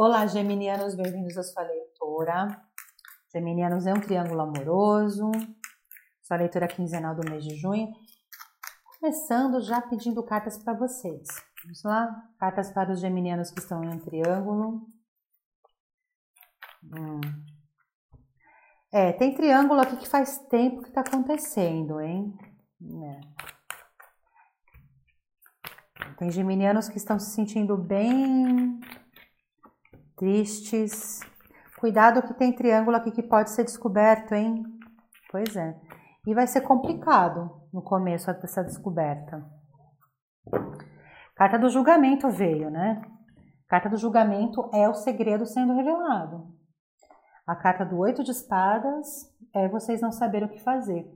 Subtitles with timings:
[0.00, 2.62] Olá, geminianos, bem-vindos à sua leitura.
[3.34, 5.28] Geminianos é um triângulo amoroso,
[6.22, 7.88] sua leitura quinzenal do mês de junho.
[9.00, 11.26] Começando já pedindo cartas para vocês.
[11.64, 12.30] Vamos lá?
[12.38, 14.86] Cartas para os geminianos que estão em um triângulo.
[16.84, 17.20] Hum.
[18.92, 22.38] É, tem triângulo aqui que faz tempo que está acontecendo, hein?
[23.02, 23.20] É.
[26.18, 28.67] Tem geminianos que estão se sentindo bem
[30.18, 31.20] tristes.
[31.80, 34.64] Cuidado que tem triângulo aqui que pode ser descoberto, hein?
[35.30, 35.74] Pois é.
[36.26, 39.42] E vai ser complicado no começo dessa descoberta.
[41.36, 43.00] Carta do julgamento veio, né?
[43.68, 46.48] Carta do julgamento é o segredo sendo revelado.
[47.46, 49.06] A carta do oito de espadas
[49.54, 51.06] é vocês não saberem o que fazer.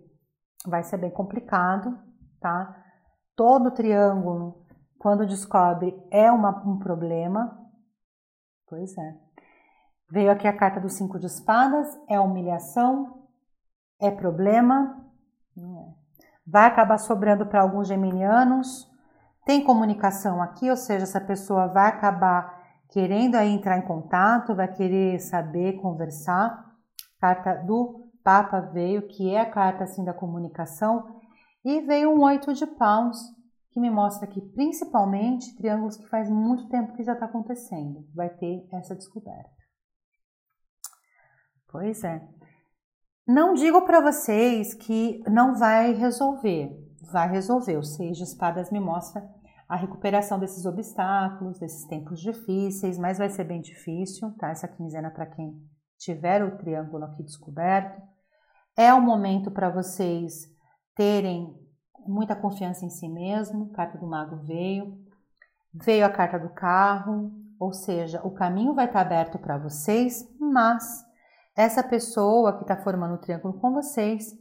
[0.66, 1.98] Vai ser bem complicado,
[2.40, 2.76] tá?
[3.34, 4.64] Todo triângulo,
[4.98, 7.58] quando descobre, é uma, um problema,
[8.72, 9.14] Pois é.
[10.10, 13.28] Veio aqui a carta dos cinco de espadas, é humilhação,
[14.00, 15.04] é problema,
[15.58, 15.62] é.
[16.46, 18.90] vai acabar sobrando para alguns geminianos.
[19.44, 24.72] Tem comunicação aqui, ou seja, essa pessoa vai acabar querendo aí entrar em contato, vai
[24.72, 26.74] querer saber, conversar.
[27.20, 31.14] Carta do Papa veio, que é a carta assim da comunicação,
[31.62, 33.18] e veio um oito de paus,
[33.72, 38.06] que me mostra aqui principalmente triângulos que faz muito tempo que já está acontecendo.
[38.14, 39.50] Vai ter essa descoberta.
[41.68, 42.20] Pois é.
[43.26, 46.70] Não digo para vocês que não vai resolver.
[47.10, 47.78] Vai resolver.
[47.78, 49.26] O Seis de Espadas me mostra
[49.66, 54.50] a recuperação desses obstáculos, desses tempos difíceis, mas vai ser bem difícil, tá?
[54.50, 55.54] Essa quinzena para quem
[55.98, 58.02] tiver o triângulo aqui descoberto.
[58.76, 60.46] É o momento para vocês
[60.94, 61.61] terem
[62.06, 64.98] muita confiança em si mesmo, carta do mago veio.
[65.74, 71.04] Veio a carta do carro, ou seja, o caminho vai estar aberto para vocês, mas
[71.56, 74.32] essa pessoa que está formando o triângulo com vocês,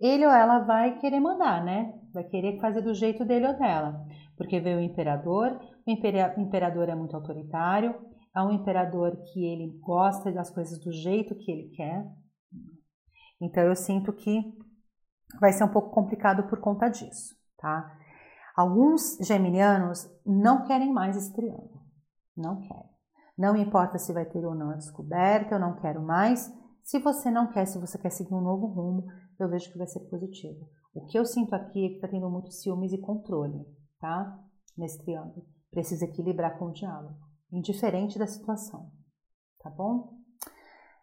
[0.00, 1.92] ele ou ela vai querer mandar, né?
[2.12, 4.04] Vai querer fazer do jeito dele ou dela.
[4.36, 7.94] Porque veio o imperador, o imperador é muito autoritário,
[8.34, 12.06] é um imperador que ele gosta das coisas do jeito que ele quer.
[13.40, 14.54] Então eu sinto que
[15.40, 17.96] vai ser um pouco complicado por conta disso, tá?
[18.56, 21.82] Alguns geminianos não querem mais esse triângulo,
[22.36, 22.96] não querem.
[23.36, 26.50] Não importa se vai ter ou não a descoberta, eu não quero mais.
[26.82, 29.06] Se você não quer, se você quer seguir um novo rumo,
[29.38, 30.66] eu vejo que vai ser positivo.
[30.94, 33.66] O que eu sinto aqui é que está tendo muito ciúmes e controle,
[34.00, 34.38] tá?
[34.76, 35.44] Nesse triângulo.
[35.70, 37.18] Precisa equilibrar com o diálogo,
[37.52, 38.90] indiferente da situação,
[39.62, 40.14] tá bom?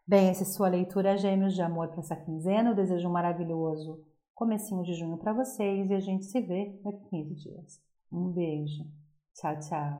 [0.08, 2.72] Bem, essa é a sua leitura Gêmeos de Amor para essa quinzena.
[2.72, 7.10] Eu desejo um maravilhoso comecinho de junho para vocês e a gente se vê daqui
[7.10, 7.82] 15 dias.
[8.12, 8.84] Um beijo.
[9.34, 9.92] Tchau, tchau.